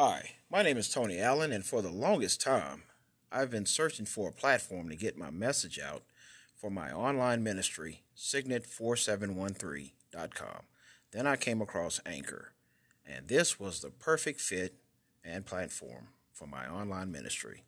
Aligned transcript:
Hi, 0.00 0.34
my 0.48 0.62
name 0.62 0.76
is 0.76 0.88
Tony 0.88 1.18
Allen, 1.18 1.50
and 1.50 1.64
for 1.64 1.82
the 1.82 1.90
longest 1.90 2.40
time, 2.40 2.84
I've 3.32 3.50
been 3.50 3.66
searching 3.66 4.06
for 4.06 4.28
a 4.28 4.32
platform 4.32 4.88
to 4.90 4.94
get 4.94 5.18
my 5.18 5.30
message 5.30 5.80
out 5.80 6.04
for 6.54 6.70
my 6.70 6.92
online 6.92 7.42
ministry, 7.42 8.04
Signet4713.com. 8.16 10.60
Then 11.10 11.26
I 11.26 11.34
came 11.34 11.60
across 11.60 12.00
Anchor, 12.06 12.52
and 13.04 13.26
this 13.26 13.58
was 13.58 13.80
the 13.80 13.90
perfect 13.90 14.40
fit 14.40 14.76
and 15.24 15.44
platform 15.44 16.10
for 16.32 16.46
my 16.46 16.70
online 16.70 17.10
ministry. 17.10 17.64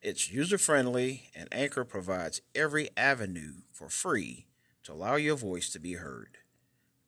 It's 0.00 0.30
user 0.30 0.58
friendly, 0.58 1.30
and 1.34 1.48
Anchor 1.50 1.84
provides 1.84 2.42
every 2.54 2.90
avenue 2.96 3.54
for 3.72 3.88
free 3.88 4.46
to 4.84 4.92
allow 4.92 5.16
your 5.16 5.34
voice 5.34 5.68
to 5.70 5.80
be 5.80 5.94
heard. 5.94 6.38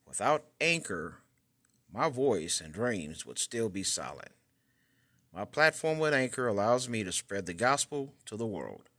Without 0.05 0.47
Anchor, 0.59 1.19
my 1.89 2.09
voice 2.09 2.59
and 2.59 2.73
dreams 2.73 3.25
would 3.25 3.39
still 3.39 3.69
be 3.69 3.83
silent. 3.83 4.33
My 5.33 5.45
platform 5.45 5.99
with 5.99 6.13
Anchor 6.13 6.47
allows 6.47 6.89
me 6.89 7.03
to 7.03 7.11
spread 7.11 7.45
the 7.45 7.53
gospel 7.53 8.13
to 8.25 8.35
the 8.35 8.47
world. 8.47 8.89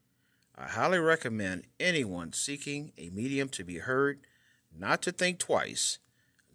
I 0.57 0.69
highly 0.69 0.99
recommend 0.99 1.65
anyone 1.79 2.33
seeking 2.33 2.93
a 2.97 3.11
medium 3.11 3.49
to 3.51 3.65
be 3.65 3.79
heard 3.79 4.21
not 4.77 5.03
to 5.03 5.13
think 5.13 5.39
twice. 5.39 5.99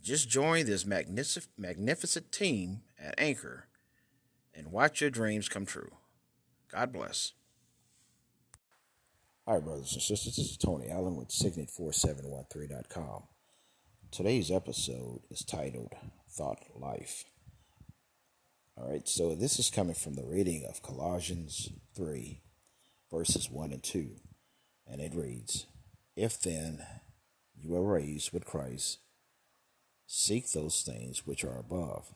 Just 0.01 0.29
join 0.29 0.65
this 0.65 0.85
magnific- 0.85 1.49
magnificent 1.57 2.31
team 2.31 2.81
at 2.99 3.15
Anchor 3.17 3.67
and 4.53 4.71
watch 4.71 5.01
your 5.01 5.09
dreams 5.09 5.49
come 5.49 5.65
true. 5.65 5.91
God 6.71 6.93
bless. 6.93 7.33
Hi, 9.47 9.59
brothers 9.59 9.93
and 9.93 10.01
sisters. 10.01 10.37
This 10.37 10.51
is 10.51 10.57
Tony 10.57 10.89
Allen 10.89 11.15
with 11.15 11.29
Signet4713.com. 11.29 13.23
Today's 14.11 14.49
episode 14.49 15.21
is 15.29 15.43
titled 15.43 15.93
Thought 16.29 16.59
Life. 16.75 17.25
All 18.77 18.89
right, 18.89 19.07
so 19.07 19.35
this 19.35 19.57
is 19.57 19.69
coming 19.69 19.95
from 19.95 20.15
the 20.15 20.25
reading 20.25 20.65
of 20.67 20.81
Colossians 20.81 21.69
3, 21.95 22.41
verses 23.09 23.49
1 23.49 23.71
and 23.71 23.81
2. 23.81 24.17
And 24.85 24.99
it 24.99 25.15
reads 25.15 25.65
If 26.17 26.41
then 26.41 26.85
you 27.55 27.73
are 27.77 27.93
raised 27.93 28.33
with 28.33 28.43
Christ, 28.43 28.99
seek 30.05 30.51
those 30.51 30.81
things 30.81 31.25
which 31.25 31.45
are 31.45 31.57
above, 31.57 32.13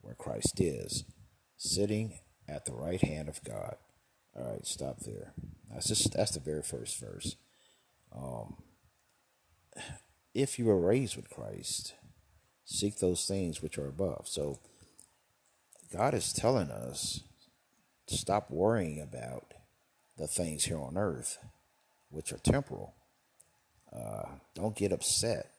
where 0.00 0.14
Christ 0.14 0.58
is, 0.58 1.04
sitting 1.58 2.18
at 2.48 2.64
the 2.64 2.72
right 2.72 3.02
hand 3.02 3.28
of 3.28 3.44
God. 3.44 3.76
All 4.34 4.52
right, 4.52 4.66
stop 4.66 5.00
there. 5.00 5.34
That's 5.70 5.88
just 5.88 6.14
that's 6.14 6.32
the 6.32 6.40
very 6.40 6.62
first 6.62 6.98
verse. 6.98 7.36
Um, 8.10 8.56
if 10.32 10.58
you 10.58 10.64
were 10.64 10.80
raised 10.80 11.14
with 11.14 11.28
Christ, 11.28 11.92
seek 12.64 13.00
those 13.00 13.26
things 13.26 13.60
which 13.60 13.76
are 13.76 13.86
above. 13.86 14.26
So 14.26 14.60
God 15.94 16.12
is 16.12 16.32
telling 16.32 16.72
us 16.72 17.20
to 18.08 18.16
stop 18.16 18.50
worrying 18.50 19.00
about 19.00 19.54
the 20.18 20.26
things 20.26 20.64
here 20.64 20.80
on 20.80 20.98
earth, 20.98 21.38
which 22.10 22.32
are 22.32 22.38
temporal. 22.38 22.94
Uh, 23.94 24.24
don't 24.56 24.74
get 24.74 24.90
upset 24.90 25.52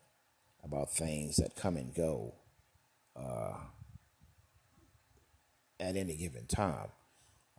about 0.62 0.92
things 0.92 1.38
that 1.38 1.56
come 1.56 1.78
and 1.78 1.96
go 1.96 2.36
uh, 3.16 3.54
at 5.80 5.96
any 5.96 6.18
given 6.18 6.46
time. 6.48 6.90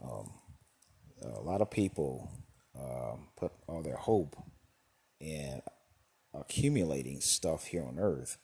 Um, 0.05 0.35
a 1.23 1.41
lot 1.41 1.63
of 1.63 1.71
people 1.71 2.31
um, 2.79 3.29
put 3.39 3.53
all 3.67 3.83
their 3.83 3.97
hope 3.97 4.37
in 5.19 5.63
accumulating 6.35 7.23
stuff 7.23 7.69
here 7.69 7.85
on 7.85 7.99
earth, 7.99 8.37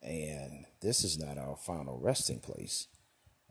and 0.00 0.66
this 0.80 1.02
is 1.02 1.18
not 1.18 1.36
our 1.36 1.56
final 1.56 1.98
resting 1.98 2.38
place 2.38 2.86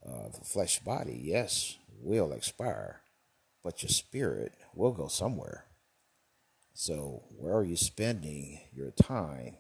uh, 0.08 0.30
the 0.30 0.46
flesh 0.46 0.80
body, 0.80 1.20
yes, 1.24 1.78
will 2.02 2.32
expire, 2.32 3.02
but 3.64 3.82
your 3.82 3.90
spirit 3.90 4.54
will 4.74 4.92
go 4.92 5.08
somewhere. 5.08 5.66
So, 6.74 7.24
where 7.38 7.56
are 7.56 7.64
you 7.64 7.78
spending 7.78 8.60
your 8.74 8.92
time 8.92 9.56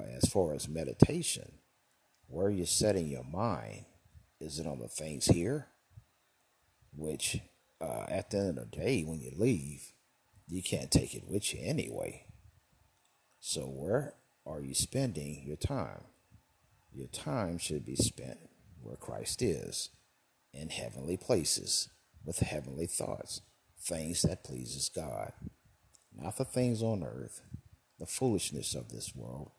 as 0.00 0.30
far 0.30 0.54
as 0.54 0.68
meditation? 0.68 1.52
Where 2.28 2.46
are 2.46 2.50
you 2.50 2.64
setting 2.64 3.08
your 3.08 3.24
mind? 3.24 3.86
Is 4.40 4.58
it 4.58 4.66
on 4.66 4.78
the 4.78 4.88
things 4.88 5.26
here? 5.26 5.66
Which, 6.94 7.40
uh, 7.80 8.04
at 8.08 8.30
the 8.30 8.38
end 8.38 8.58
of 8.58 8.70
the 8.70 8.76
day, 8.76 9.02
when 9.02 9.20
you 9.20 9.32
leave, 9.36 9.92
you 10.48 10.62
can't 10.62 10.90
take 10.90 11.14
it 11.14 11.24
with 11.26 11.52
you 11.52 11.60
anyway. 11.62 12.26
So, 13.40 13.62
where 13.62 14.14
are 14.46 14.62
you 14.62 14.74
spending 14.74 15.42
your 15.44 15.56
time? 15.56 16.04
Your 16.92 17.08
time 17.08 17.58
should 17.58 17.84
be 17.84 17.96
spent 17.96 18.38
where 18.86 18.96
Christ 18.96 19.42
is, 19.42 19.90
in 20.52 20.68
heavenly 20.68 21.16
places, 21.16 21.88
with 22.24 22.38
heavenly 22.38 22.86
thoughts, 22.86 23.42
things 23.80 24.22
that 24.22 24.44
pleases 24.44 24.88
God, 24.88 25.32
not 26.14 26.36
the 26.38 26.44
things 26.44 26.82
on 26.82 27.02
earth, 27.02 27.42
the 27.98 28.06
foolishness 28.06 28.74
of 28.74 28.90
this 28.90 29.14
world, 29.14 29.50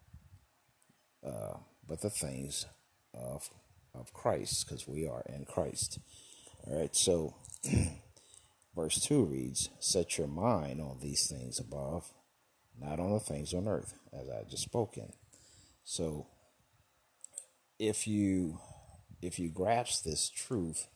uh, 1.26 1.58
but 1.88 2.02
the 2.02 2.10
things 2.10 2.66
of 3.14 3.50
of 3.94 4.14
Christ, 4.14 4.68
because 4.68 4.88
we 4.88 5.08
are 5.08 5.24
in 5.28 5.46
Christ. 5.46 6.00
All 6.66 6.80
right, 6.80 6.96
so 6.96 7.36
verse 8.76 9.00
2 9.02 9.24
reads, 9.24 9.70
Set 9.80 10.18
your 10.18 10.28
mind 10.28 10.82
on 10.82 11.00
these 11.02 11.28
things 11.28 11.60
above, 11.60 12.12
not 12.80 13.00
on 13.00 13.14
the 13.14 13.20
things 13.20 13.54
on 13.54 13.68
earth, 13.68 13.96
as 14.14 14.30
I 14.30 14.44
just 14.50 14.64
spoken. 14.64 15.14
So 15.84 16.28
if 17.80 18.08
you 18.08 18.60
if 19.22 19.40
you 19.40 19.50
grasp 19.50 20.04
this 20.04 20.30
truth 20.30 20.88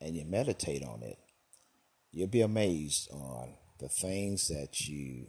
and 0.00 0.14
you 0.14 0.24
meditate 0.24 0.82
on 0.84 1.02
it, 1.02 1.18
you'll 2.12 2.28
be 2.28 2.42
amazed 2.42 3.10
on 3.10 3.54
the 3.78 3.88
things 3.88 4.48
that 4.48 4.88
you 4.88 5.26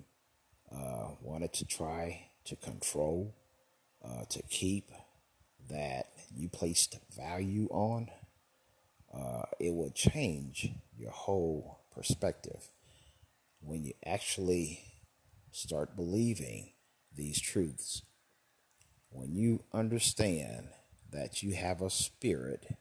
uh, 0.71 1.09
wanted 1.21 1.53
to 1.53 1.65
try 1.65 2.27
to 2.45 2.55
control, 2.55 3.35
uh, 4.03 4.23
to 4.29 4.41
keep, 4.43 4.91
that 5.69 6.07
you 6.35 6.49
placed 6.49 6.97
value 7.15 7.67
on. 7.71 8.09
Uh, 9.13 9.44
it 9.59 9.73
will 9.73 9.91
change 9.91 10.69
your 10.97 11.11
whole 11.11 11.79
perspective 11.94 12.69
when 13.61 13.83
you 13.83 13.94
actually 14.05 14.81
start 15.51 15.95
believing 15.95 16.71
these 17.15 17.39
truths. 17.39 18.03
When 19.09 19.35
you 19.35 19.63
understand 19.73 20.67
that 21.12 21.44
you 21.44 21.56
have 21.56 21.81
a 21.81 21.90
spirit, 21.90 22.78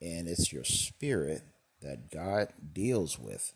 and 0.00 0.28
it's 0.28 0.52
your 0.52 0.64
spirit 0.64 1.42
that 1.82 2.10
God 2.10 2.48
deals 2.72 3.18
with. 3.18 3.52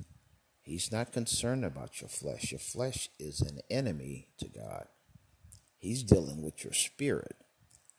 He's 0.62 0.90
not 0.90 1.12
concerned 1.12 1.64
about 1.64 2.00
your 2.00 2.08
flesh. 2.08 2.52
Your 2.52 2.58
flesh 2.58 3.10
is 3.18 3.40
an 3.40 3.60
enemy 3.70 4.28
to 4.38 4.48
God. 4.48 4.86
He's 5.76 6.02
dealing 6.02 6.42
with 6.42 6.64
your 6.64 6.72
spirit. 6.72 7.36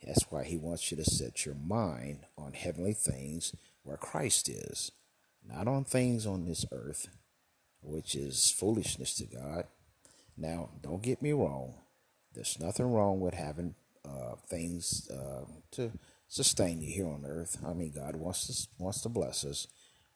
That's 0.03 0.25
why 0.31 0.43
he 0.43 0.57
wants 0.57 0.91
you 0.91 0.97
to 0.97 1.05
set 1.05 1.45
your 1.45 1.55
mind 1.55 2.25
on 2.37 2.53
heavenly 2.53 2.93
things 2.93 3.55
where 3.83 3.97
Christ 3.97 4.49
is, 4.49 4.91
not 5.47 5.67
on 5.67 5.83
things 5.83 6.25
on 6.25 6.45
this 6.45 6.65
earth, 6.71 7.07
which 7.81 8.15
is 8.15 8.49
foolishness 8.51 9.13
to 9.15 9.25
God. 9.25 9.65
Now, 10.37 10.69
don't 10.81 11.03
get 11.03 11.21
me 11.21 11.31
wrong. 11.31 11.75
There's 12.33 12.59
nothing 12.59 12.91
wrong 12.91 13.19
with 13.19 13.35
having 13.35 13.75
uh, 14.07 14.35
things 14.49 15.09
uh, 15.11 15.45
to 15.71 15.91
sustain 16.27 16.81
you 16.81 16.93
here 16.93 17.07
on 17.07 17.25
earth. 17.25 17.57
I 17.65 17.73
mean, 17.73 17.93
God 17.95 18.15
wants 18.15 18.47
to 18.47 18.83
wants 18.83 19.01
to 19.01 19.09
bless 19.09 19.45
us 19.45 19.67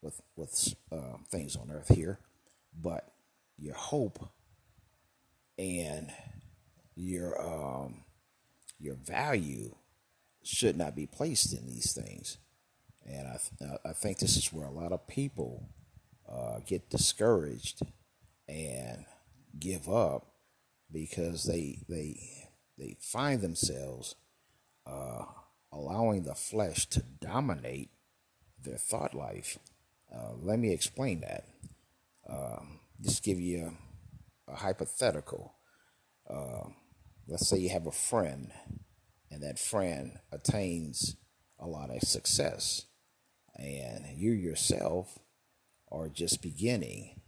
with 0.02 0.22
with 0.36 0.76
uh, 0.92 1.18
things 1.30 1.56
on 1.56 1.72
earth 1.72 1.94
here, 1.96 2.20
but 2.80 3.12
your 3.58 3.76
hope 3.76 4.30
and 5.58 6.12
your 6.96 7.42
um, 7.42 8.04
your 8.80 8.96
value 8.96 9.76
should 10.44 10.78
not 10.78 10.96
be 10.96 11.06
placed 11.06 11.54
in 11.54 11.68
these 11.68 11.94
things. 11.94 12.38
And 13.06 13.28
I 13.28 13.38
th- 13.60 13.80
I 13.86 13.94
think 13.94 14.20
this 14.20 14.38
is 14.38 14.54
where 14.54 14.68
a 14.68 14.72
lot 14.72 14.92
of 14.92 15.08
people 15.08 15.70
uh, 16.30 16.60
get 16.66 16.90
discouraged 16.90 17.82
and 18.48 19.06
give 19.60 19.90
up 19.90 20.28
because 20.92 21.44
they 21.44 21.80
they 21.90 22.49
they 22.80 22.96
find 23.00 23.42
themselves 23.42 24.16
uh, 24.88 25.26
allowing 25.72 26.24
the 26.24 26.36
flesh 26.36 26.88
to 26.88 27.04
dominate 27.22 27.90
their 28.64 28.78
thought 28.78 29.14
life. 29.14 29.60
Uh, 30.14 30.32
let 30.42 30.60
me 30.60 30.72
explain 30.72 31.22
that. 31.22 31.46
Um, 32.28 32.80
just 33.02 33.24
give 33.24 33.40
you 33.40 33.74
a, 34.48 34.54
a 34.54 34.56
hypothetical. 34.56 35.54
Uh, 36.30 36.70
let's 37.28 37.48
say 37.48 37.58
you 37.58 37.70
have 37.70 37.88
a 37.88 37.92
friend, 37.92 38.52
and 39.30 39.44
that 39.44 39.60
friend 39.60 40.20
attains 40.32 41.16
a 41.60 41.68
lot 41.68 41.90
of 41.90 42.02
success, 42.02 42.86
and 43.56 44.06
you 44.16 44.32
yourself 44.32 45.20
are 45.92 46.10
just 46.10 46.42
beginning. 46.42 47.20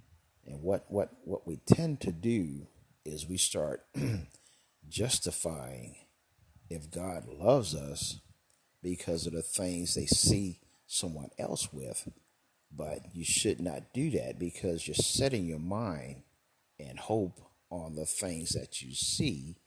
And 0.46 0.62
what, 0.62 0.86
what, 0.88 1.10
what 1.24 1.48
we 1.48 1.58
tend 1.58 2.02
to 2.02 2.12
do 2.12 2.68
is 3.06 3.28
we 3.28 3.38
start 3.38 3.86
justifying 4.88 5.96
if 6.70 6.90
God 6.90 7.26
loves 7.28 7.76
us 7.76 8.20
because 8.82 9.28
of 9.28 9.34
the 9.34 9.42
things 9.42 9.94
they 9.94 10.06
see 10.06 10.60
someone 10.88 11.30
else 11.38 11.72
with. 11.72 12.08
But 12.72 13.14
you 13.14 13.24
should 13.26 13.60
not 13.60 13.94
do 13.94 14.10
that 14.12 14.40
because 14.40 14.88
you're 14.88 14.96
setting 14.96 15.46
your 15.46 15.60
mind 15.60 16.24
and 16.80 16.98
hope 16.98 17.40
on 17.70 17.96
the 17.96 18.06
things 18.06 18.50
that 18.50 18.82
you 18.82 18.94
see, 18.94 19.58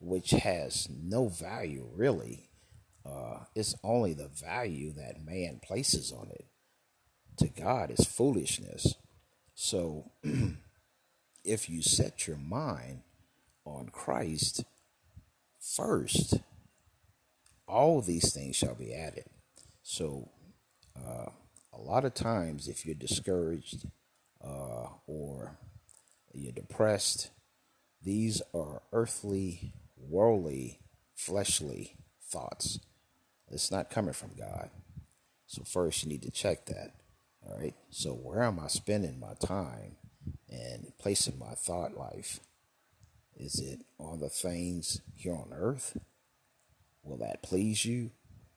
which 0.00 0.30
has 0.30 0.88
no 0.90 1.28
value 1.28 1.88
really. 1.94 2.48
Uh, 3.04 3.44
it's 3.54 3.74
only 3.84 4.14
the 4.14 4.28
value 4.28 4.92
that 4.92 5.24
man 5.24 5.60
places 5.62 6.12
on 6.12 6.28
it. 6.30 6.46
To 7.38 7.48
God 7.48 7.90
is 7.90 8.06
foolishness. 8.06 8.94
So 9.54 10.10
if 11.44 11.68
you 11.68 11.82
set 11.82 12.26
your 12.26 12.36
mind 12.36 13.02
on 13.66 13.88
Christ 13.90 14.64
first, 15.60 16.40
all 17.68 18.00
these 18.00 18.32
things 18.32 18.56
shall 18.56 18.74
be 18.74 18.94
added. 18.94 19.24
So, 19.82 20.30
uh, 20.96 21.26
a 21.72 21.80
lot 21.80 22.04
of 22.04 22.14
times, 22.14 22.68
if 22.68 22.86
you're 22.86 22.94
discouraged 22.94 23.86
uh, 24.42 24.86
or 25.06 25.58
you're 26.32 26.52
depressed, 26.52 27.30
these 28.02 28.40
are 28.54 28.82
earthly, 28.92 29.74
worldly, 29.96 30.80
fleshly 31.14 31.96
thoughts. 32.22 32.78
It's 33.50 33.70
not 33.70 33.90
coming 33.90 34.14
from 34.14 34.30
God. 34.38 34.70
So, 35.46 35.62
first, 35.64 36.02
you 36.02 36.08
need 36.08 36.22
to 36.22 36.30
check 36.30 36.66
that. 36.66 36.94
All 37.46 37.58
right. 37.58 37.74
So, 37.90 38.12
where 38.12 38.42
am 38.42 38.58
I 38.58 38.68
spending 38.68 39.20
my 39.20 39.34
time 39.34 39.96
and 40.48 40.92
placing 40.98 41.38
my 41.38 41.54
thought 41.54 41.96
life? 41.96 42.40
Is 43.36 43.60
it 43.60 43.84
on 43.98 44.20
the 44.20 44.30
things 44.30 45.02
here 45.14 45.34
on 45.34 45.52
earth? 45.52 45.98
Will 47.02 47.18
that 47.18 47.42
please 47.42 47.84
you? 47.84 48.10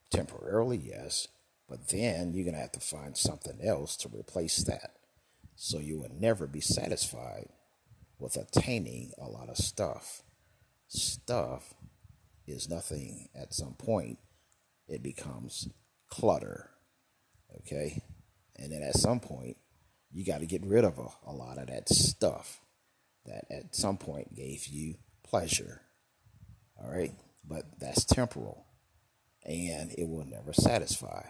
Temporarily, 0.10 0.78
yes. 0.78 1.28
But 1.68 1.90
then 1.90 2.34
you're 2.34 2.46
going 2.46 2.56
to 2.56 2.62
have 2.62 2.72
to 2.72 2.80
find 2.80 3.16
something 3.16 3.60
else 3.62 3.96
to 3.98 4.10
replace 4.10 4.64
that. 4.64 4.94
So 5.56 5.80
you 5.80 6.00
will 6.00 6.12
never 6.18 6.48
be 6.48 6.62
satisfied 6.62 7.50
with 8.18 8.38
attaining 8.38 9.12
a 9.18 9.28
lot 9.28 9.50
of 9.50 9.58
stuff. 9.58 10.24
Stuff 10.88 11.74
is 12.48 12.70
nothing 12.70 13.30
at 13.36 13.54
some 13.54 13.74
point, 13.74 14.18
it 14.88 15.04
becomes 15.04 15.70
clutter. 16.10 16.72
Okay? 17.58 18.02
And 18.56 18.72
then 18.72 18.82
at 18.82 18.96
some 18.96 19.20
point, 19.20 19.58
you 20.12 20.26
got 20.26 20.40
to 20.40 20.48
get 20.48 20.66
rid 20.66 20.86
of 20.86 20.98
a, 20.98 21.30
a 21.30 21.34
lot 21.34 21.60
of 21.60 21.68
that 21.68 21.90
stuff 21.90 22.62
that 23.30 23.46
at 23.50 23.76
some 23.76 23.98
point 23.98 24.36
gave 24.36 24.68
you 24.68 24.96
pleasure. 25.24 25.82
All 26.82 26.92
right? 26.92 27.14
But 27.48 27.80
that's 27.80 28.04
temporal 28.04 28.66
and 29.46 29.92
it 29.98 30.08
will 30.08 30.26
never 30.26 30.54
satisfy. 30.54 31.24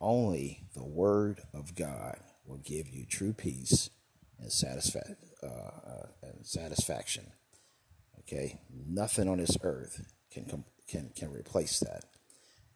Only 0.00 0.64
the 0.74 0.84
Word 0.84 1.40
of 1.54 1.74
God 1.74 2.18
will 2.44 2.58
give 2.58 2.88
you 2.88 3.06
true 3.06 3.32
peace 3.32 3.90
and, 4.38 4.50
satisfa- 4.50 5.16
uh, 5.42 5.46
uh, 5.46 6.06
and 6.22 6.46
satisfaction. 6.46 7.32
Okay? 8.20 8.60
Nothing 8.70 9.28
on 9.28 9.38
this 9.38 9.56
earth 9.62 10.04
can, 10.30 10.44
com- 10.44 10.64
can, 10.88 11.10
can 11.16 11.32
replace 11.32 11.80
that. 11.80 12.04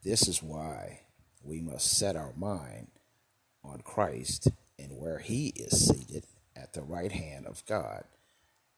This 0.02 0.26
is 0.26 0.42
why 0.42 1.02
we 1.42 1.60
must 1.60 1.96
set 1.98 2.16
our 2.16 2.32
mind 2.36 2.88
on 3.62 3.82
Christ 3.82 4.48
and 4.78 4.98
where 4.98 5.18
He 5.18 5.48
is 5.48 5.88
seated 5.88 6.24
at 6.56 6.72
the 6.72 6.82
right 6.82 7.12
hand 7.12 7.46
of 7.46 7.64
God 7.66 8.04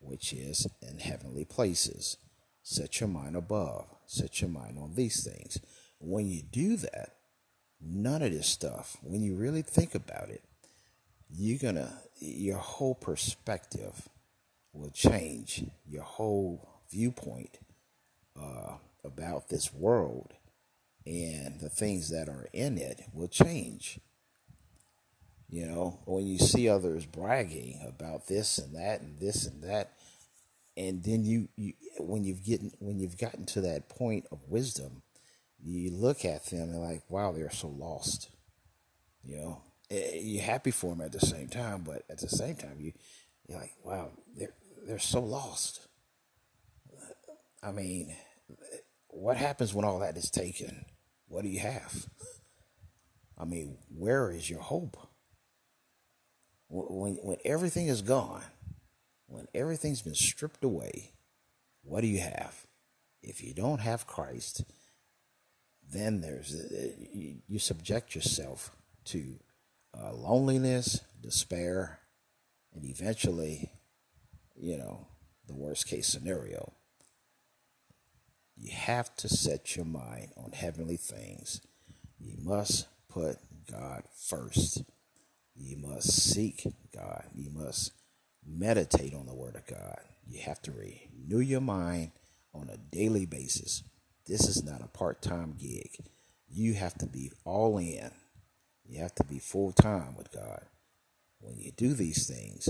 which 0.03 0.33
is 0.33 0.67
in 0.81 0.99
heavenly 0.99 1.45
places. 1.45 2.17
Set 2.63 3.01
your 3.01 3.09
mind 3.09 3.37
above. 3.37 3.87
Set 4.07 4.41
your 4.41 4.51
mind 4.51 4.79
on 4.79 4.95
these 4.95 5.25
things. 5.25 5.59
When 5.99 6.27
you 6.27 6.43
do 6.43 6.77
that, 6.77 7.17
none 7.81 8.23
of 8.23 8.33
this 8.33 8.47
stuff, 8.47 8.97
when 9.03 9.23
you 9.23 9.35
really 9.35 9.63
think 9.63 9.95
about 9.95 10.29
it, 10.29 10.43
you're 11.29 11.59
gonna, 11.59 12.03
your 12.19 12.59
whole 12.59 12.95
perspective 12.95 14.09
will 14.73 14.91
change. 14.91 15.65
Your 15.87 16.03
whole 16.03 16.69
viewpoint 16.91 17.59
uh, 18.41 18.75
about 19.05 19.49
this 19.49 19.73
world 19.73 20.33
and 21.07 21.61
the 21.61 21.69
things 21.69 22.11
that 22.11 22.29
are 22.29 22.49
in 22.53 22.79
it 22.79 23.03
will 23.13 23.29
change. 23.29 23.99
You 25.53 25.67
know, 25.67 25.99
when 26.07 26.27
you 26.27 26.39
see 26.39 26.71
others 26.71 27.05
bragging 27.05 27.79
about 27.87 28.27
this 28.27 28.57
and 28.57 28.75
that 28.75 29.03
and 29.03 29.19
this 29.19 29.47
and 29.47 29.63
that, 29.65 29.93
and 30.79 31.05
then 31.05 31.25
you, 31.27 31.51
you 31.57 31.75
when 31.99 32.25
you've 32.25 32.41
gotten 32.41 32.73
when 32.79 32.99
you've 32.99 33.19
gotten 33.19 33.45
to 33.45 33.61
that 33.61 33.91
point 33.91 34.25
of 34.33 34.49
wisdom, 34.49 35.03
you 35.63 35.91
look 35.91 36.25
at 36.25 36.47
them 36.47 36.71
and 36.71 36.81
like, 36.81 37.03
wow, 37.11 37.33
they're 37.33 37.51
so 37.51 37.69
lost. 37.69 38.31
You 39.23 39.37
know, 39.37 39.63
you're 39.91 40.43
happy 40.43 40.71
for 40.71 40.95
them 40.95 41.05
at 41.05 41.13
the 41.13 41.21
same 41.21 41.49
time, 41.49 41.83
but 41.83 42.07
at 42.09 42.21
the 42.21 42.31
same 42.31 42.57
time, 42.57 42.79
you 42.81 42.95
you're 43.47 43.59
like, 43.59 43.75
wow, 43.85 44.09
they're 44.35 44.55
they're 44.87 44.99
so 44.99 45.21
lost. 45.21 45.87
I 47.63 47.73
mean, 47.73 48.17
what 49.09 49.37
happens 49.37 49.75
when 49.75 49.85
all 49.85 49.99
that 49.99 50.17
is 50.17 50.31
taken? 50.31 50.87
What 51.29 51.43
do 51.43 51.51
you 51.51 51.61
have? 51.61 52.07
I 53.37 53.45
mean, 53.45 53.77
where 53.95 54.33
is 54.33 54.49
your 54.49 54.61
hope? 54.61 54.97
When 56.73 57.15
when 57.23 57.37
everything 57.45 57.89
is 57.89 58.03
gone, 58.03 58.43
when 59.27 59.47
everything's 59.55 60.03
been 60.03 60.15
stripped 60.15 60.65
away, 60.65 61.11
what 61.83 62.01
do 62.01 62.07
you 62.07 62.21
have? 62.21 62.67
If 63.23 63.43
you 63.43 63.53
don't 63.53 63.81
have 63.81 64.07
Christ, 64.07 64.65
then 65.93 66.21
there's 66.21 66.55
uh, 66.55 67.05
you, 67.13 67.59
subject 67.59 68.15
yourself 68.15 68.71
to 69.07 69.39
uh, 69.97 70.13
loneliness, 70.13 71.03
despair, 71.21 71.99
and 72.75 72.85
eventually, 72.85 73.71
you 74.57 74.79
know, 74.79 75.07
the 75.47 75.55
worst 75.55 75.87
case 75.87 76.09
scenario. 76.09 76.73
You 78.57 78.73
have 78.73 79.15
to 79.17 79.29
set 79.29 79.77
your 79.77 79.85
mind 79.85 80.33
on 80.37 80.53
heavenly 80.53 80.97
things. 80.97 81.61
You 82.19 82.37
must 82.43 82.87
put 83.09 83.39
God 83.71 84.05
first. 84.15 84.85
You 85.55 85.77
must 85.77 86.11
seek 86.11 86.67
God. 86.95 87.25
You 87.35 87.51
must 87.51 87.93
meditate 88.47 89.15
on 89.15 89.27
the 89.27 89.35
Word 89.35 89.57
of 89.57 89.67
God. 89.67 90.01
You 90.27 90.41
have 90.43 90.63
to 90.63 90.73
renew 90.73 91.41
your 91.41 91.61
mind 91.61 92.13
on 92.55 92.69
a 92.69 92.77
daily 92.77 93.27
basis. 93.27 93.83
This 94.27 94.49
is 94.49 94.63
not 94.63 94.83
a 94.83 94.89
part 94.89 95.21
time 95.23 95.55
gig. 95.59 95.91
You 96.49 96.75
have 96.75 96.95
to 96.99 97.07
be 97.07 97.33
all 97.45 97.79
in, 97.79 98.11
you 98.85 99.01
have 99.01 99.15
to 99.17 99.25
be 99.25 99.39
full 99.39 99.73
time 99.73 100.17
with 100.17 100.33
God. 100.33 100.63
When 101.41 101.59
you 101.59 101.73
do 101.73 101.95
these 101.95 102.27
things, 102.27 102.69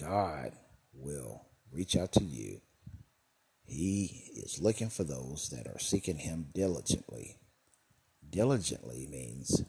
God 0.00 0.52
will 0.92 1.46
reach 1.72 1.96
out 1.96 2.12
to 2.12 2.24
you. 2.24 2.60
He 3.64 4.30
is 4.34 4.60
looking 4.60 4.90
for 4.90 5.04
those 5.04 5.48
that 5.50 5.68
are 5.68 5.78
seeking 5.78 6.18
Him 6.18 6.48
diligently. 6.52 7.38
Diligently 8.28 9.06
means 9.08 9.62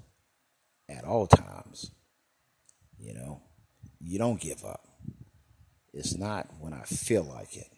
at 0.90 1.04
all 1.06 1.28
times 1.28 1.92
you 3.02 3.14
know, 3.14 3.42
you 4.00 4.20
don't 4.20 4.40
give 4.40 4.64
up. 4.64 4.88
It's 5.94 6.18
not 6.18 6.48
when 6.60 6.74
I 6.74 6.84
feel 6.84 7.24
like 7.24 7.58
it. 7.58 7.70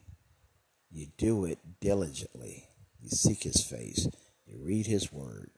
You 0.92 1.08
do 1.18 1.46
it 1.46 1.60
diligently. 1.80 2.68
You 3.02 3.10
seek 3.10 3.44
His 3.44 3.64
face. 3.64 4.08
You 4.46 4.60
read 4.62 4.86
His 4.86 5.12
word. 5.12 5.50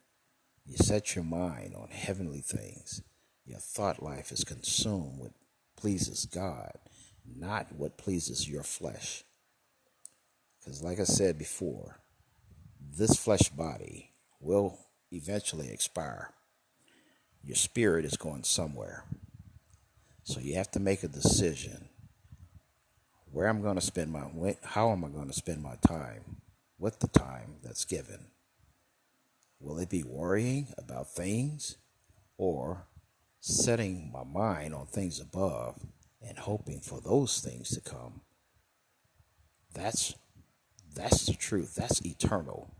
You 0.65 0.77
set 0.77 1.15
your 1.15 1.25
mind 1.25 1.75
on 1.75 1.89
heavenly 1.89 2.41
things. 2.41 3.01
Your 3.45 3.59
thought 3.59 4.01
life 4.01 4.31
is 4.31 4.43
consumed 4.43 5.19
with 5.19 5.33
pleases 5.77 6.25
God, 6.25 6.71
not 7.25 7.75
what 7.75 7.97
pleases 7.97 8.49
your 8.49 8.63
flesh. 8.63 9.23
Because, 10.59 10.81
like 10.81 10.99
I 10.99 11.03
said 11.03 11.37
before, 11.37 11.99
this 12.79 13.17
flesh 13.17 13.49
body 13.49 14.11
will 14.39 14.79
eventually 15.11 15.69
expire. 15.69 16.29
Your 17.43 17.55
spirit 17.55 18.05
is 18.05 18.17
going 18.17 18.43
somewhere. 18.43 19.03
So 20.25 20.39
you 20.39 20.55
have 20.55 20.71
to 20.71 20.79
make 20.79 21.03
a 21.03 21.07
decision 21.07 21.87
where 23.31 23.47
I'm 23.47 23.61
going 23.61 23.75
to 23.75 23.81
spend 23.81 24.11
my 24.11 24.23
how 24.63 24.91
am 24.91 25.05
I 25.05 25.09
going 25.09 25.27
to 25.27 25.33
spend 25.33 25.61
my 25.61 25.75
time 25.87 26.37
with 26.79 26.99
the 26.99 27.07
time 27.07 27.57
that's 27.63 27.85
given. 27.85 28.25
Will 29.59 29.77
it 29.77 29.89
be 29.89 30.03
worrying 30.03 30.69
about 30.79 31.11
things 31.11 31.77
or 32.37 32.87
setting 33.39 34.11
my 34.11 34.23
mind 34.23 34.73
on 34.73 34.87
things 34.87 35.19
above 35.19 35.79
and 36.27 36.39
hoping 36.39 36.79
for 36.79 36.99
those 36.99 37.39
things 37.39 37.69
to 37.69 37.81
come? 37.81 38.21
That's 39.75 40.15
that's 40.95 41.27
the 41.27 41.33
truth. 41.33 41.75
That's 41.75 42.03
eternal. 42.03 42.73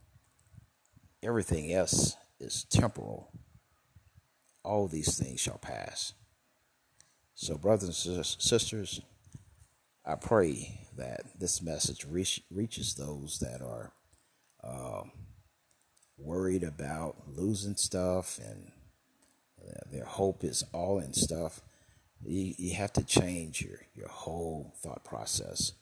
Everything 1.21 1.71
else 1.71 2.15
is 2.39 2.63
temporal. 2.63 3.29
All 4.63 4.87
these 4.87 5.15
things 5.15 5.39
shall 5.39 5.59
pass. 5.59 6.13
So, 7.35 7.57
brothers 7.57 8.05
and 8.05 8.25
sisters, 8.25 9.01
I 10.05 10.15
pray 10.15 10.87
that 10.97 11.21
this 11.37 11.61
message 11.61 12.05
reach, 12.09 12.41
reaches 12.49 12.95
those 12.95 13.39
that 13.39 13.61
are 13.61 13.91
um, 14.63 15.11
worried 16.17 16.63
about 16.63 17.15
losing 17.27 17.75
stuff 17.75 18.39
and 18.39 18.71
their 19.91 20.05
hope 20.05 20.43
is 20.43 20.63
all 20.73 20.99
in 20.99 21.13
stuff, 21.13 21.61
you, 22.23 22.53
you 22.57 22.75
have 22.75 22.93
to 22.93 23.03
change 23.03 23.61
your, 23.61 23.79
your 23.95 24.07
whole 24.07 24.73
thought 24.81 25.03
process. 25.03 25.73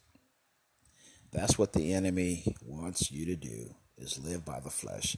That's 1.31 1.57
what 1.57 1.73
the 1.73 1.93
enemy 1.93 2.55
wants 2.63 3.11
you 3.11 3.25
to 3.25 3.35
do 3.35 3.75
is 3.97 4.23
live 4.23 4.45
by 4.45 4.59
the 4.59 4.69
flesh. 4.69 5.17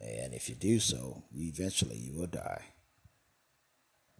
And 0.00 0.34
if 0.34 0.48
you 0.48 0.54
do 0.54 0.80
so, 0.80 1.22
eventually 1.34 1.96
you 1.96 2.14
will 2.18 2.26
die. 2.26 2.62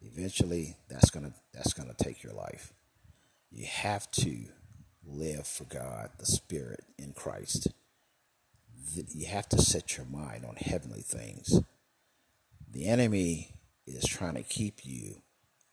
Eventually 0.04 0.76
that's 0.88 1.10
gonna 1.10 1.32
that's 1.52 1.72
gonna 1.72 1.94
take 1.94 2.22
your 2.22 2.32
life. 2.32 2.72
You 3.50 3.66
have 3.66 4.10
to 4.12 4.46
live 5.06 5.46
for 5.46 5.64
God, 5.64 6.10
the 6.18 6.26
Spirit 6.26 6.84
in 6.98 7.12
Christ. 7.12 7.68
You 8.94 9.26
have 9.26 9.48
to 9.50 9.60
set 9.60 9.96
your 9.96 10.06
mind 10.06 10.44
on 10.44 10.56
heavenly 10.56 11.02
things. 11.02 11.60
The 12.70 12.86
enemy 12.86 13.54
is 13.86 14.04
trying 14.04 14.34
to 14.34 14.42
keep 14.42 14.84
you 14.84 15.22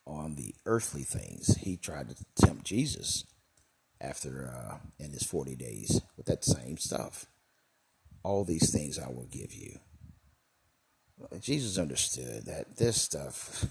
on 0.05 0.35
the 0.35 0.53
earthly 0.65 1.03
things. 1.03 1.57
He 1.57 1.77
tried 1.77 2.09
to 2.09 2.15
tempt 2.35 2.65
Jesus 2.65 3.25
after 3.99 4.51
uh, 4.53 4.77
in 4.99 5.11
his 5.11 5.23
40 5.23 5.55
days 5.55 6.01
with 6.17 6.25
that 6.25 6.43
same 6.43 6.77
stuff. 6.77 7.27
All 8.23 8.43
these 8.43 8.71
things 8.71 8.99
I 8.99 9.09
will 9.09 9.27
give 9.31 9.53
you. 9.53 9.79
Jesus 11.39 11.77
understood 11.77 12.45
that 12.45 12.77
this 12.77 13.01
stuff, 13.01 13.65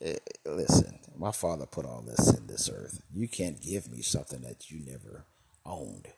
eh, 0.00 0.16
listen, 0.44 0.98
my 1.16 1.32
father 1.32 1.66
put 1.66 1.86
all 1.86 2.02
this 2.02 2.32
in 2.36 2.46
this 2.46 2.70
earth. 2.72 3.00
You 3.12 3.28
can't 3.28 3.60
give 3.60 3.90
me 3.90 4.02
something 4.02 4.42
that 4.42 4.70
you 4.70 4.84
never 4.84 5.26
owned. 5.64 6.08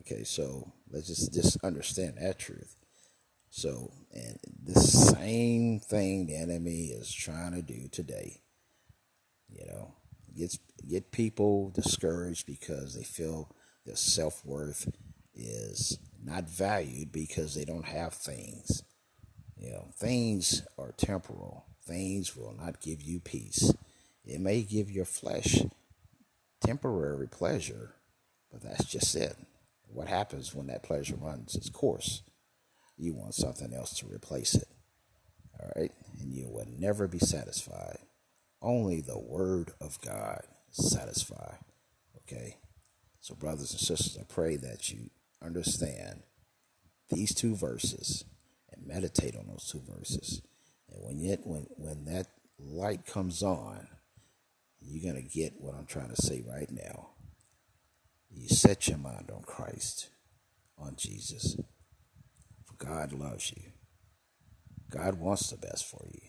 Okay, 0.00 0.24
so 0.24 0.72
let's 0.90 1.06
just, 1.06 1.32
just 1.32 1.56
understand 1.64 2.18
that 2.18 2.38
truth. 2.38 2.76
So, 3.50 3.92
and 4.12 4.38
the 4.62 4.78
same 4.80 5.80
thing 5.80 6.26
the 6.26 6.36
enemy 6.36 6.86
is 6.86 7.12
trying 7.12 7.52
to 7.52 7.62
do 7.62 7.88
today. 7.88 8.42
You 9.48 9.66
know, 9.66 9.94
gets 10.36 10.58
get 10.88 11.10
people 11.12 11.70
discouraged 11.70 12.46
because 12.46 12.94
they 12.94 13.04
feel 13.04 13.54
their 13.86 13.96
self 13.96 14.44
worth 14.44 14.88
is 15.34 15.98
not 16.22 16.48
valued 16.48 17.12
because 17.12 17.54
they 17.54 17.64
don't 17.64 17.86
have 17.86 18.12
things. 18.12 18.82
You 19.56 19.72
know, 19.72 19.88
things 19.96 20.62
are 20.78 20.92
temporal. 20.92 21.64
Things 21.88 22.36
will 22.36 22.54
not 22.54 22.82
give 22.82 23.00
you 23.00 23.18
peace. 23.18 23.72
It 24.22 24.40
may 24.40 24.62
give 24.62 24.90
your 24.90 25.06
flesh 25.06 25.62
temporary 26.60 27.26
pleasure, 27.26 27.94
but 28.52 28.62
that's 28.62 28.84
just 28.84 29.16
it. 29.16 29.34
What 29.86 30.06
happens 30.06 30.54
when 30.54 30.66
that 30.66 30.82
pleasure 30.82 31.16
runs 31.16 31.54
its 31.54 31.70
course? 31.70 32.22
You 32.98 33.14
want 33.14 33.34
something 33.34 33.72
else 33.72 33.94
to 34.00 34.06
replace 34.06 34.54
it. 34.54 34.68
All 35.58 35.70
right? 35.76 35.92
And 36.20 36.34
you 36.34 36.50
will 36.50 36.66
never 36.78 37.08
be 37.08 37.18
satisfied. 37.18 37.98
Only 38.60 39.00
the 39.00 39.18
Word 39.18 39.70
of 39.80 39.98
God 40.02 40.42
satisfy. 40.70 41.54
Okay? 42.18 42.58
So, 43.20 43.34
brothers 43.34 43.70
and 43.70 43.80
sisters, 43.80 44.18
I 44.20 44.24
pray 44.24 44.56
that 44.56 44.90
you 44.90 45.08
understand 45.42 46.22
these 47.08 47.34
two 47.34 47.56
verses 47.56 48.24
and 48.70 48.86
meditate 48.86 49.36
on 49.36 49.46
those 49.46 49.70
two 49.72 49.80
verses. 49.88 50.42
And 50.88 51.02
when 51.04 51.20
yet 51.20 51.40
when 51.44 51.66
when 51.76 52.04
that 52.06 52.26
light 52.58 53.06
comes 53.06 53.42
on, 53.42 53.88
you're 54.80 55.12
gonna 55.12 55.22
get 55.26 55.60
what 55.60 55.74
I'm 55.74 55.86
trying 55.86 56.10
to 56.10 56.22
say 56.22 56.42
right 56.46 56.70
now. 56.70 57.10
You 58.30 58.48
set 58.48 58.88
your 58.88 58.98
mind 58.98 59.30
on 59.34 59.42
Christ, 59.42 60.10
on 60.76 60.96
Jesus. 60.96 61.56
For 62.64 62.84
God 62.84 63.12
loves 63.12 63.52
you. 63.56 63.72
God 64.90 65.14
wants 65.14 65.50
the 65.50 65.56
best 65.56 65.86
for 65.86 66.04
you. 66.12 66.28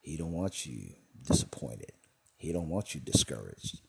He 0.00 0.16
don't 0.16 0.32
want 0.32 0.66
you 0.66 0.94
disappointed. 1.22 1.92
He 2.36 2.52
don't 2.52 2.68
want 2.68 2.94
you 2.94 3.00
discouraged. 3.00 3.80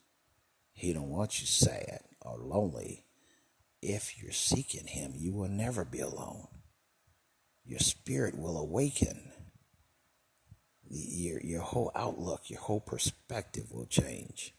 He 0.74 0.94
don't 0.94 1.10
want 1.10 1.40
you 1.40 1.48
sad 1.48 2.02
or 2.22 2.38
lonely. 2.38 3.06
If 3.82 4.22
you're 4.22 4.32
seeking 4.32 4.88
him, 4.88 5.14
you 5.16 5.34
will 5.34 5.48
never 5.48 5.86
be 5.86 6.00
alone. 6.00 6.48
Your 7.64 7.80
spirit 7.80 8.38
will 8.38 8.58
awaken. 8.58 9.31
Your, 10.94 11.40
your 11.42 11.62
whole 11.62 11.92
outlook, 11.96 12.50
your 12.50 12.60
whole 12.60 12.82
perspective 12.82 13.72
will 13.72 13.86
change. 13.86 14.54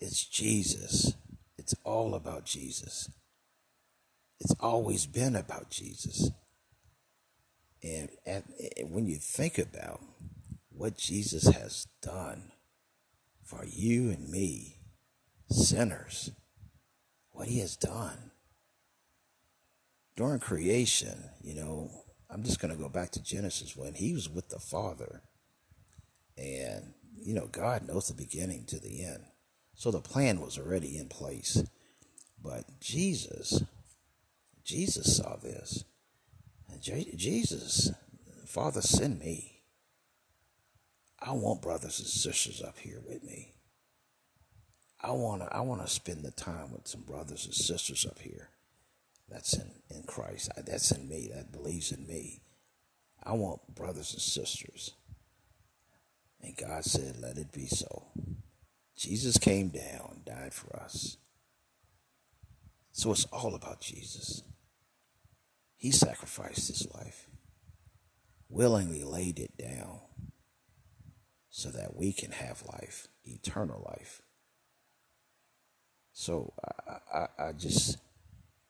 It's 0.00 0.24
Jesus. 0.24 1.14
It's 1.56 1.74
all 1.82 2.14
about 2.14 2.44
Jesus. 2.44 3.10
It's 4.38 4.54
always 4.60 5.06
been 5.06 5.34
about 5.34 5.70
Jesus. 5.70 6.30
And 7.82 8.10
at, 8.24 8.44
when 8.88 9.06
you 9.06 9.16
think 9.16 9.58
about 9.58 10.00
what 10.68 10.96
Jesus 10.96 11.48
has 11.48 11.88
done 12.00 12.52
for 13.42 13.64
you 13.64 14.10
and 14.10 14.28
me, 14.28 14.76
sinners, 15.50 16.30
what 17.32 17.48
he 17.48 17.58
has 17.58 17.76
done 17.76 18.30
during 20.16 20.38
creation, 20.38 21.30
you 21.42 21.54
know, 21.54 21.90
I'm 22.30 22.42
just 22.42 22.60
going 22.60 22.74
to 22.74 22.80
go 22.80 22.88
back 22.88 23.10
to 23.12 23.22
Genesis 23.22 23.76
when 23.76 23.94
he 23.94 24.12
was 24.12 24.28
with 24.28 24.50
the 24.50 24.58
Father. 24.58 25.22
And, 26.36 26.92
you 27.16 27.34
know, 27.34 27.48
God 27.50 27.86
knows 27.86 28.08
the 28.08 28.14
beginning 28.14 28.64
to 28.66 28.78
the 28.78 29.04
end. 29.04 29.24
So 29.74 29.90
the 29.90 30.00
plan 30.00 30.40
was 30.40 30.58
already 30.58 30.98
in 30.98 31.08
place. 31.08 31.62
But 32.42 32.80
Jesus 32.80 33.62
Jesus 34.68 35.16
saw 35.16 35.36
this. 35.36 35.84
Jesus, 36.82 37.90
Father, 38.44 38.82
send 38.82 39.18
me. 39.18 39.62
I 41.18 41.32
want 41.32 41.62
brothers 41.62 41.98
and 42.00 42.06
sisters 42.06 42.60
up 42.60 42.78
here 42.78 43.00
with 43.08 43.24
me. 43.24 43.54
I 45.00 45.12
want 45.12 45.40
to 45.40 45.56
I 45.56 45.60
want 45.60 45.80
to 45.80 45.88
spend 45.90 46.22
the 46.22 46.32
time 46.32 46.72
with 46.72 46.86
some 46.86 47.00
brothers 47.00 47.46
and 47.46 47.54
sisters 47.54 48.04
up 48.04 48.18
here. 48.18 48.50
That's 49.28 49.54
in, 49.54 49.70
in 49.90 50.02
Christ. 50.04 50.50
That's 50.56 50.90
in 50.90 51.08
me. 51.08 51.30
That 51.34 51.52
believes 51.52 51.92
in 51.92 52.06
me. 52.06 52.42
I 53.22 53.32
want 53.32 53.74
brothers 53.74 54.12
and 54.12 54.22
sisters. 54.22 54.94
And 56.40 56.56
God 56.56 56.84
said, 56.84 57.20
let 57.20 57.36
it 57.36 57.52
be 57.52 57.66
so. 57.66 58.06
Jesus 58.96 59.38
came 59.38 59.68
down, 59.68 60.22
died 60.24 60.54
for 60.54 60.74
us. 60.76 61.18
So 62.92 63.12
it's 63.12 63.26
all 63.26 63.54
about 63.54 63.80
Jesus. 63.80 64.42
He 65.76 65.92
sacrificed 65.92 66.68
his 66.68 66.86
life, 66.94 67.28
willingly 68.48 69.04
laid 69.04 69.38
it 69.38 69.56
down 69.56 70.00
so 71.50 71.70
that 71.70 71.96
we 71.96 72.12
can 72.12 72.32
have 72.32 72.62
life, 72.66 73.06
eternal 73.24 73.84
life. 73.86 74.22
So 76.12 76.52
I, 76.88 76.96
I, 77.16 77.48
I 77.48 77.52
just, 77.52 77.98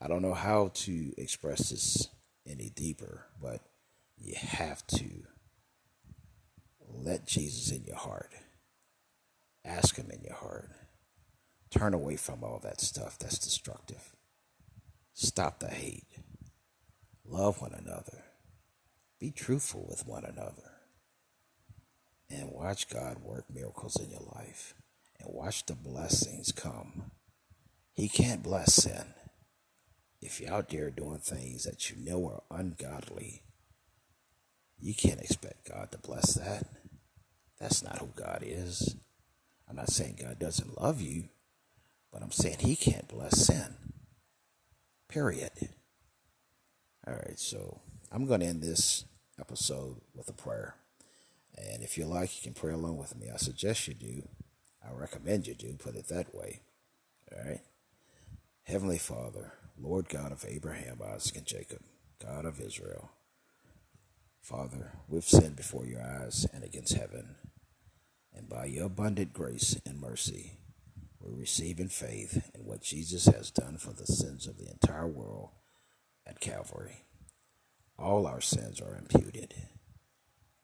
I 0.00 0.08
don't 0.08 0.22
know 0.22 0.34
how 0.34 0.70
to 0.74 1.12
express 1.18 1.70
this 1.70 2.08
any 2.46 2.70
deeper, 2.70 3.26
but 3.40 3.60
you 4.16 4.34
have 4.36 4.86
to 4.88 5.24
let 6.88 7.26
Jesus 7.26 7.70
in 7.72 7.84
your 7.84 7.96
heart. 7.96 8.30
Ask 9.64 9.96
him 9.96 10.10
in 10.10 10.22
your 10.22 10.36
heart. 10.36 10.70
Turn 11.70 11.94
away 11.94 12.16
from 12.16 12.42
all 12.42 12.60
that 12.62 12.80
stuff 12.80 13.18
that's 13.18 13.38
destructive. 13.38 14.14
Stop 15.12 15.60
the 15.60 15.68
hate. 15.68 16.06
Love 17.24 17.60
one 17.60 17.74
another. 17.74 18.24
Be 19.20 19.30
truthful 19.30 19.86
with 19.88 20.06
one 20.06 20.24
another. 20.24 20.70
And 22.30 22.52
watch 22.52 22.88
God 22.88 23.18
work 23.22 23.46
miracles 23.52 23.96
in 23.96 24.10
your 24.10 24.26
life. 24.34 24.74
And 25.18 25.34
watch 25.34 25.66
the 25.66 25.74
blessings 25.74 26.52
come. 26.52 27.10
He 27.92 28.08
can't 28.08 28.42
bless 28.42 28.74
sin. 28.74 29.14
If 30.20 30.40
you're 30.40 30.52
out 30.52 30.68
there 30.68 30.90
doing 30.90 31.18
things 31.18 31.64
that 31.64 31.90
you 31.90 31.96
know 31.96 32.26
are 32.26 32.58
ungodly, 32.58 33.42
you 34.80 34.94
can't 34.94 35.20
expect 35.20 35.68
God 35.68 35.92
to 35.92 35.98
bless 35.98 36.34
that. 36.34 36.66
That's 37.60 37.82
not 37.82 37.98
who 37.98 38.08
God 38.16 38.42
is. 38.44 38.96
I'm 39.68 39.76
not 39.76 39.90
saying 39.90 40.18
God 40.22 40.38
doesn't 40.38 40.80
love 40.80 41.00
you, 41.00 41.24
but 42.12 42.22
I'm 42.22 42.30
saying 42.30 42.58
He 42.60 42.76
can't 42.76 43.08
bless 43.08 43.46
sin. 43.46 43.76
Period. 45.08 45.50
All 47.06 47.14
right, 47.14 47.38
so 47.38 47.80
I'm 48.12 48.26
going 48.26 48.40
to 48.40 48.46
end 48.46 48.62
this 48.62 49.04
episode 49.40 49.96
with 50.14 50.28
a 50.28 50.32
prayer. 50.32 50.74
And 51.56 51.82
if 51.82 51.98
you 51.98 52.04
like, 52.06 52.36
you 52.36 52.42
can 52.52 52.60
pray 52.60 52.72
along 52.72 52.98
with 52.98 53.16
me. 53.16 53.28
I 53.32 53.36
suggest 53.36 53.88
you 53.88 53.94
do. 53.94 54.28
I 54.86 54.92
recommend 54.92 55.46
you 55.46 55.54
do, 55.54 55.74
put 55.74 55.96
it 55.96 56.08
that 56.08 56.34
way. 56.34 56.60
All 57.32 57.44
right. 57.44 57.60
Heavenly 58.64 58.98
Father, 58.98 59.52
Lord 59.80 60.08
God 60.08 60.32
of 60.32 60.44
Abraham, 60.46 61.00
Isaac, 61.14 61.36
and 61.36 61.46
Jacob, 61.46 61.80
God 62.24 62.44
of 62.44 62.60
Israel. 62.60 63.10
Father, 64.40 64.92
we've 65.08 65.24
sinned 65.24 65.56
before 65.56 65.86
your 65.86 66.02
eyes 66.02 66.46
and 66.52 66.64
against 66.64 66.94
heaven. 66.94 67.36
And 68.34 68.48
by 68.48 68.66
your 68.66 68.86
abundant 68.86 69.32
grace 69.32 69.78
and 69.86 70.00
mercy, 70.00 70.58
we 71.20 71.32
receive 71.32 71.80
in 71.80 71.88
faith 71.88 72.50
in 72.54 72.64
what 72.64 72.82
Jesus 72.82 73.26
has 73.26 73.50
done 73.50 73.78
for 73.78 73.92
the 73.92 74.06
sins 74.06 74.46
of 74.46 74.58
the 74.58 74.70
entire 74.70 75.06
world 75.06 75.50
at 76.26 76.40
Calvary. 76.40 77.04
all 77.98 78.26
our 78.26 78.40
sins 78.40 78.80
are 78.80 78.96
imputed. 78.96 79.54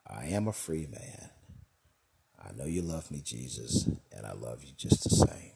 I 0.07 0.25
am 0.27 0.47
a 0.47 0.53
free 0.53 0.87
man. 0.87 1.29
I 2.41 2.51
know 2.53 2.65
you 2.65 2.81
love 2.81 3.11
me, 3.11 3.21
Jesus, 3.23 3.89
and 4.11 4.25
I 4.25 4.33
love 4.33 4.63
you 4.63 4.71
just 4.77 5.03
the 5.03 5.09
same. 5.09 5.51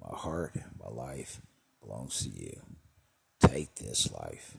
My 0.00 0.16
heart, 0.16 0.56
my 0.78 0.90
life 0.90 1.40
belongs 1.88 2.22
to 2.22 2.28
you. 2.28 2.60
Take 3.40 3.76
this 3.76 4.10
life 4.12 4.56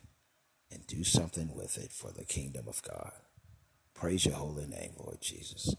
and 0.71 0.86
do 0.88 1.03
something 1.03 1.53
with 1.55 1.77
it 1.77 1.91
for 1.91 2.12
the 2.12 2.25
kingdom 2.25 2.67
of 2.67 2.81
God. 2.81 3.12
Praise 3.93 4.25
your 4.25 4.36
holy 4.36 4.65
name, 4.65 4.93
Lord 4.98 5.21
Jesus. 5.21 5.75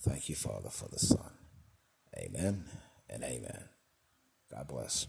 Thank 0.00 0.28
you, 0.28 0.34
Father, 0.34 0.70
for 0.70 0.88
the 0.88 0.98
Son. 0.98 1.30
Amen 2.16 2.64
and 3.08 3.22
amen. 3.22 3.64
God 4.50 4.68
bless. 4.68 5.06